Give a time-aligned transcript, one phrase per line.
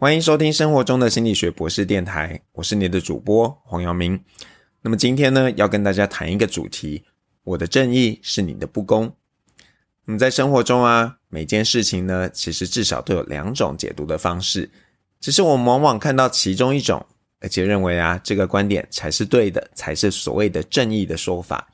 [0.00, 4.22] 欢迎收听生活中的心理学博士电台，我是你的主播黄阳明。
[4.80, 7.02] 那么今天呢，要跟大家谈一个主题：
[7.42, 9.12] 我的正义是你的不公。
[10.04, 14.70] 那么在生活中啊，每件事情呢，其实至少都有两种解读的方式，
[15.18, 17.04] 只是我们往往看到其中一种，
[17.40, 21.68] 而且认为啊，这个观点才是对的，才是所谓的正义的说法。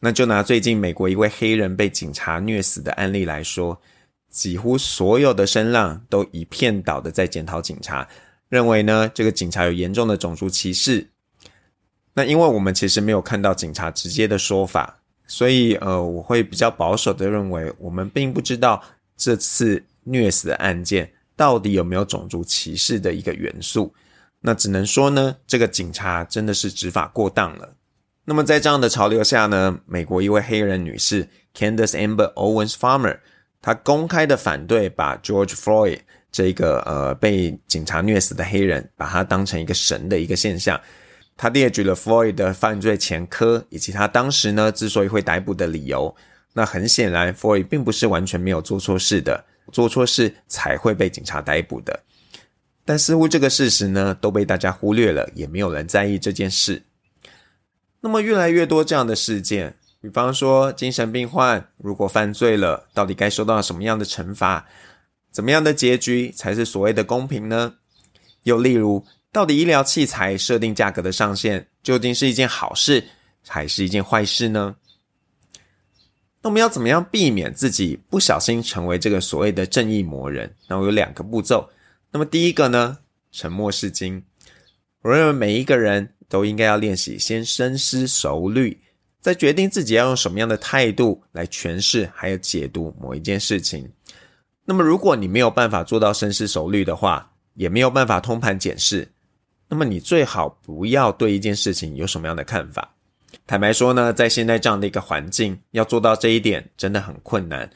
[0.00, 3.80] 那就拿最近美国一位黑人被警察虐死的案例来说。
[4.30, 8.06] 几乎所有的声浪都一片倒的在检讨警察，
[8.48, 11.08] 认为呢这个警察有严重的种族歧视。
[12.14, 18.82] 那因为我们其实没有看到警察直接的说法，所以呃我会比较保守的认为，我们并不知道
[19.16, 23.94] 这次虐死的案件到底有没有种族歧视的一个元素。
[24.40, 27.74] 那只能说呢，这个警察真的是执法过当了。
[28.24, 33.18] 那么在这样的潮流下呢，美国一位黑人女士 Candace Amber Owens Farmer。
[33.60, 35.98] 他公开的反对把 George Floyd
[36.30, 40.80] 这个呃被警察虐死的黑人，把他当成一个神的一个现象。
[41.36, 46.14] 他列举了 Floyd 的犯罪前科，以及他当时呢之所以会逮捕的理由。
[46.52, 52.00] 那很显然，Floyd 并不是完全没有做错事的，做错事才会被警察逮捕的。
[52.84, 56.82] 但似乎这个事实呢都被大家忽略了，也没有人在意这件事。
[58.00, 59.76] 那么越来越多这样的事件。
[60.08, 64.66] 比方说，精神病患如果犯罪了，到底该受到什么样的惩罚？
[65.30, 67.74] 怎么样的结局才是所谓的公平呢？
[68.44, 73.04] 又例如，到底医疗器材设定价格的上限究竟是一件好事，
[73.46, 74.74] 还是一件坏事呢？
[76.40, 80.52] 那我们要怎么样避免自己不小心成为这个所谓的正义魔人？
[80.66, 81.68] 那我有两个步骤。
[82.10, 82.96] 那么第一个呢，
[83.30, 84.24] 沉默是金。
[85.02, 88.80] 我认为每一个人都应该要练习先深思熟虑。
[89.20, 93.88] 在决定自己要用什么样的态度来诠释还有解读某一件事情。
[94.64, 99.08] 那么，如果你没有办法做到深思熟虑的话，也没有办法通盘检视，
[99.68, 102.94] 那么你最好不要对一件事情有什么样的看法。
[103.46, 107.68] 坦白说呢，在现在这样的一个环境，要做到这一点真的很困难。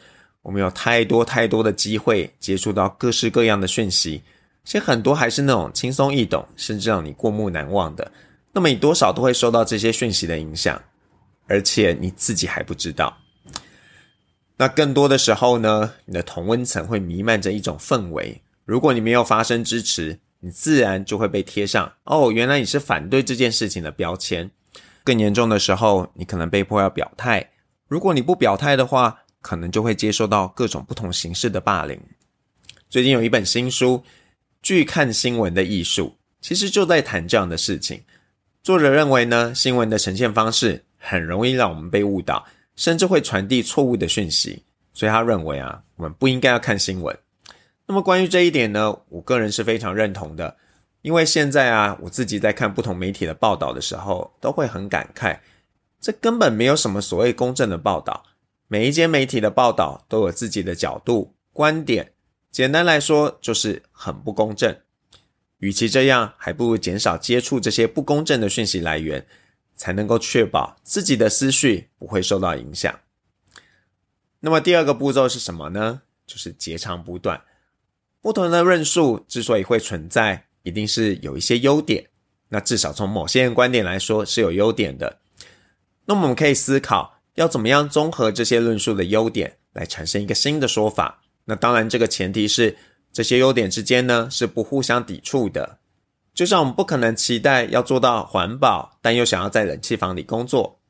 [0.42, 4.22] 我们有太多太多的机会接触到各式各样的讯息，
[4.64, 8.10] 其实很多还是那种轻松易懂，甚至让你过目难忘的。
[8.52, 10.81] 那么，你多少都会受到这些讯息的影响。
[11.52, 13.18] 而且你自己还不知道，
[14.56, 18.40] 那更多的时候呢，你的同温层会弥漫着一种氛围。
[18.64, 24.50] 如果你没有发声支持，你自然就会被贴上“哦，原来你是反对这件事情”的标签。
[25.04, 27.50] 更严重的时候，你可能被迫要表态。
[27.86, 32.00] 如果你不表态的话，可能就会接受到各种不同形式的霸凌。
[32.88, 33.98] 最近有一本新书
[34.62, 38.00] 《拒看新闻的艺术》，其实就在谈这样的事情。
[38.62, 40.86] 作者认为呢，新闻的呈现方式。
[41.02, 42.46] 很容易让我们被误导，
[42.76, 44.62] 甚至会传递错误的讯息。
[44.94, 47.16] 所以他认为啊，我们不应该要看新闻。
[47.86, 50.56] 那么关于这一点呢，我个人是非常认同的。
[51.00, 55.36] 因为现在啊，我自己在看不同媒体的报道的时候，都会很感慨，
[56.00, 58.22] 这根本没有什么所谓公正的报道。
[58.69, 62.12] 每一间媒体的报道都有自己的角度、观点，
[62.52, 64.76] 简单来说就是很不公正。
[65.58, 69.26] 与其这样，还不如减少接触这些不公正的讯息来源。
[69.82, 73.00] 才能够确保自己的思绪不会受到影响。
[74.38, 76.03] 那么第二个步骤是什么呢？
[76.25, 77.43] 就是截长补短。
[78.20, 82.10] 不同的论述之所以会存在，一定是有一些优点。
[82.50, 85.19] 那至少从某些人观点来说是有优点的。
[86.04, 91.25] 那我们可以思考要怎么样综合这些论述的优点，来产生一个新的说法。
[91.47, 92.76] 那当然，这个前提是
[93.12, 95.81] 这些优点之间呢是不互相抵触的。
[96.34, 100.81] 就像我们不可能期待要做到环保，但又想要在冷气房里工作。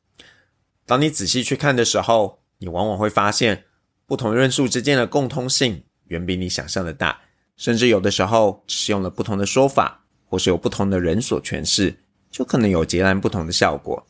[0.85, 3.65] 当你仔细去看的时候，你往往会发现，
[4.05, 7.21] 不同论述之间的共通性远比你想象的大，
[7.57, 11.97] 甚至有的时候使用了不同的说法，或是有不同的人所诠释，
[12.31, 14.05] 就可能有截然不同的效果。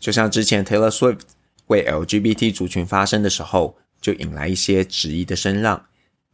[0.00, 1.20] 就像之前 Taylor Swift
[1.66, 5.86] 为 LGBT 族群发声的时候，就引来一些质疑的声浪，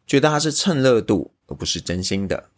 [0.07, 2.49] 觉得他是蹭热度，而不是真心的。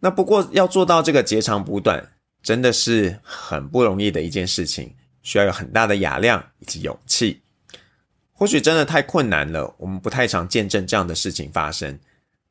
[0.00, 2.06] 那不过要做到这个截长补短，
[2.42, 7.40] 真的是很不容易的一件事情，需要有很大的雅量以及勇气。
[8.32, 11.98] 或许真的太困难了，我们不太常见证这样的事情发生。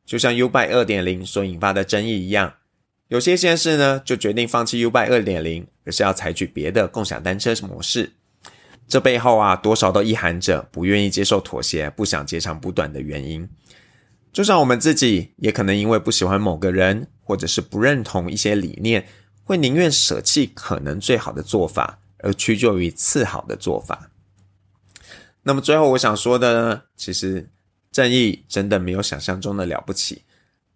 [0.03, 2.55] 就像 U 拜二点零所引发的争议一样，
[3.07, 8.13] 有些县市呢就决定放弃 U 拜二点零，而是要采取别的共享单车模式。
[8.87, 13.47] 这背后啊，多少都意含着不愿意接受妥协、不想截长补短的原因。
[14.33, 17.07] 就像我们自己，也可能因为不喜欢某个人。
[17.25, 19.05] 或者是不认同一些理念，
[19.43, 24.11] 会宁愿舍弃可能最好的做法，而屈就于次好的做法。
[25.43, 27.49] 那么最后我想说的呢，其实
[27.91, 30.21] 正义真的没有想象中的了不起。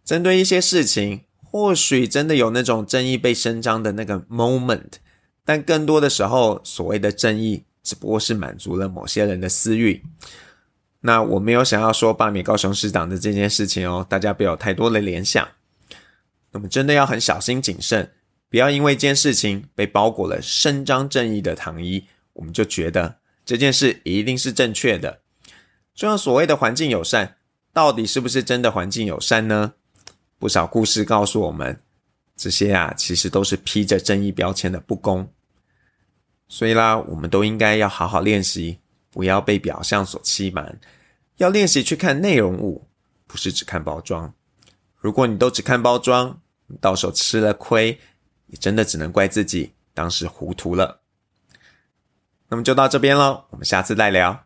[0.03, 4.93] 针对一些事情，或许真的有那种正义被伸张的那个 moment，
[5.45, 10.03] 但更多的时候，所谓的正义只不过是满足了某些人的私欲。
[11.01, 15.47] 那我没有想要说罢免高雄市长的这件事情哦，大家不要太多的联想。
[16.51, 18.11] 那么真的要很小心谨慎，
[18.49, 25.21] 不要因为一件事情被包裹了伸张正义的糖衣，我们就觉得这件事一定是正确的。
[25.93, 27.37] 就像所谓的环境友善，
[27.73, 29.73] 到底是不是真的环境友善呢？
[30.37, 31.81] 不少故事告诉我们，
[32.35, 35.31] 这些啊其实都是披着正义标签的不公。
[36.47, 38.79] 所以啦，我们都应该要好好练习。
[39.11, 40.79] 不要被表象所欺瞒，
[41.37, 42.87] 要练习去看内容物，
[43.25, 44.31] 不是只看包装。
[44.99, 46.41] 如果你都只看包装，
[46.81, 47.99] 到手吃了亏，
[48.47, 51.01] 也真的只能怪自己当时糊涂了。
[52.49, 54.45] 那么就到这边喽，我们下次再聊。